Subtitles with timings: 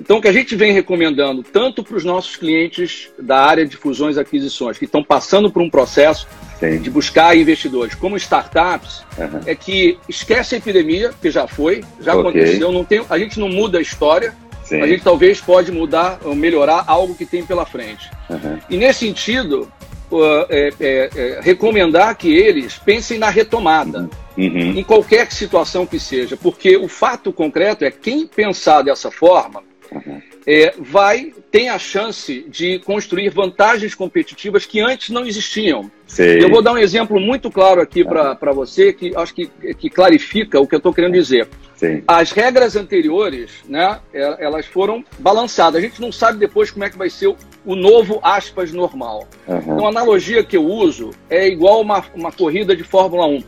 [0.00, 3.76] Então, o que a gente vem recomendando, tanto para os nossos clientes da área de
[3.76, 6.26] fusões e aquisições, que estão passando por um processo
[6.58, 6.80] Sim.
[6.80, 9.40] de buscar investidores, como startups, uhum.
[9.46, 12.30] é que esquece a epidemia, que já foi, já okay.
[12.30, 14.34] aconteceu, não tem, a gente não muda a história,
[14.64, 14.80] Sim.
[14.82, 18.10] a gente talvez pode mudar ou melhorar algo que tem pela frente.
[18.28, 18.58] Uhum.
[18.68, 19.70] E nesse sentido,
[20.10, 24.00] uh, é, é, recomendar que eles pensem na retomada.
[24.00, 29.62] Uhum em qualquer situação que seja, porque o fato concreto é quem pensar dessa forma
[29.90, 30.20] uhum.
[30.46, 35.90] é, vai tem a chance de construir vantagens competitivas que antes não existiam.
[36.06, 36.42] Sei.
[36.42, 38.08] Eu vou dar um exemplo muito claro aqui uhum.
[38.08, 41.48] para você que acho que, que clarifica o que eu estou querendo dizer.
[41.74, 42.02] Sim.
[42.06, 45.78] As regras anteriores, né, é, elas foram balançadas.
[45.78, 47.34] A gente não sabe depois como é que vai ser
[47.66, 49.26] o, novo aspas normal.
[49.46, 49.58] Uhum.
[49.58, 53.42] Então, a analogia que eu uso é igual uma, uma corrida de Fórmula 1.